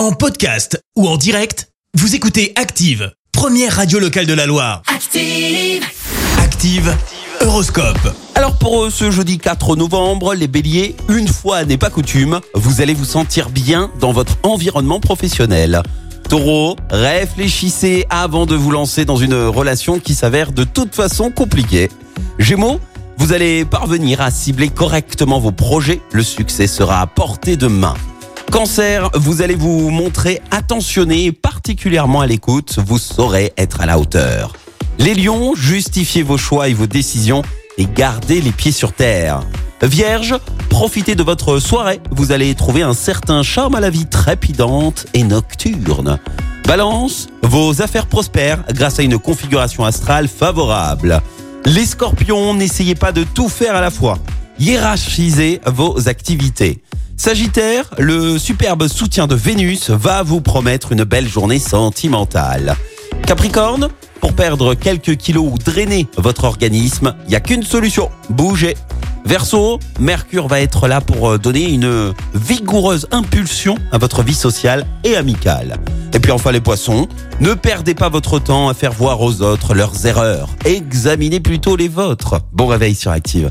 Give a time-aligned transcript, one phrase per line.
[0.00, 4.80] En podcast ou en direct, vous écoutez Active, première radio locale de la Loire.
[4.86, 5.84] Active.
[6.38, 6.96] Active,
[7.42, 8.16] Horoscope.
[8.34, 12.80] Alors pour euh, ce jeudi 4 novembre, les béliers, une fois n'est pas coutume, vous
[12.80, 15.82] allez vous sentir bien dans votre environnement professionnel.
[16.30, 21.90] Taureau, réfléchissez avant de vous lancer dans une relation qui s'avère de toute façon compliquée.
[22.38, 22.80] Gémeaux,
[23.18, 27.92] vous allez parvenir à cibler correctement vos projets, le succès sera à portée de main.
[28.50, 33.98] Cancer, vous allez vous montrer attentionné et particulièrement à l'écoute, vous saurez être à la
[33.98, 34.54] hauteur.
[34.98, 37.42] Les lions, justifiez vos choix et vos décisions
[37.78, 39.42] et gardez les pieds sur terre.
[39.82, 40.34] Vierge,
[40.68, 45.22] profitez de votre soirée, vous allez trouver un certain charme à la vie trépidante et
[45.22, 46.18] nocturne.
[46.64, 51.22] Balance, vos affaires prospèrent grâce à une configuration astrale favorable.
[51.66, 54.18] Les scorpions, n'essayez pas de tout faire à la fois.
[54.58, 56.82] Hiérarchisez vos activités.
[57.20, 62.76] Sagittaire, le superbe soutien de Vénus va vous promettre une belle journée sentimentale.
[63.26, 63.90] Capricorne,
[64.22, 68.74] pour perdre quelques kilos ou drainer votre organisme, il n'y a qu'une solution, bougez.
[69.26, 74.86] Verseau, Mercure va être là pour euh, donner une vigoureuse impulsion à votre vie sociale
[75.04, 75.76] et amicale.
[76.14, 77.06] Et puis enfin les poissons,
[77.38, 80.48] ne perdez pas votre temps à faire voir aux autres leurs erreurs.
[80.64, 82.40] Examinez plutôt les vôtres.
[82.54, 83.50] Bon réveil sur Active.